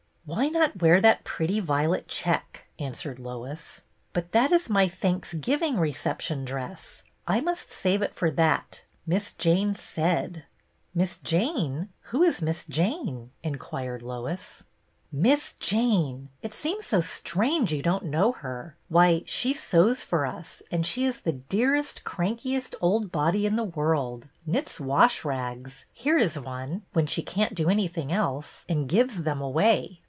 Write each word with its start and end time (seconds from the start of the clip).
"Why 0.23 0.47
not 0.47 0.81
wear 0.81 1.01
that 1.01 1.25
pretty 1.25 1.59
violet 1.59 2.07
check?" 2.07 2.67
answered 2.79 3.19
Lois." 3.19 3.81
But 4.13 4.31
that 4.31 4.53
is 4.53 4.69
my 4.69 4.87
Thanksgiving 4.87 5.77
reception 5.77 6.45
dress. 6.45 7.03
I 7.27 7.41
must 7.41 7.69
save 7.69 8.01
it 8.01 8.13
for 8.13 8.29
that. 8.31 8.83
Miss 9.05 9.33
Jane 9.33 9.75
said."" 9.75 10.43
Miss 10.95 11.17
Jane! 11.17 11.89
Who 12.11 12.23
is 12.23 12.41
Miss 12.41 12.63
Jane?" 12.65 13.31
inquired 13.43 14.01
Lois. 14.03 14.59
HER 14.59 14.59
FIRST 14.59 14.65
RECEPTION 15.11 15.11
loi 15.23 15.29
"Miss 15.29 15.53
Jane! 15.55 16.29
It 16.41 16.53
seems 16.53 16.85
so 16.85 17.01
strange 17.01 17.73
you 17.73 17.81
don't 17.81 18.05
know 18.05 18.31
her. 18.31 18.77
Why, 18.87 19.23
she 19.25 19.53
sews 19.53 20.01
for 20.01 20.25
us, 20.25 20.61
and 20.71 20.85
she 20.85 21.03
is 21.03 21.21
the 21.21 21.33
dearest, 21.33 22.05
crankiest 22.05 22.73
old 22.79 23.11
body 23.11 23.45
in 23.45 23.57
the 23.57 23.65
world,— 23.65 24.29
knits 24.45 24.79
wash 24.79 25.25
rags— 25.25 25.85
here 25.91 26.17
is 26.17 26.39
one— 26.39 26.83
when 26.93 27.07
she 27.07 27.21
can't 27.21 27.55
do 27.55 27.67
anything 27.69 28.13
else, 28.13 28.63
and 28.69 28.87
gives 28.87 29.23
them 29.23 29.41
away. 29.41 29.97